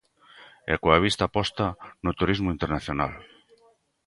E 0.71 0.73
coa 0.83 1.01
vista 1.05 1.31
posta 1.35 1.65
no 2.03 2.11
turismo 2.19 2.49
internacional. 2.55 3.13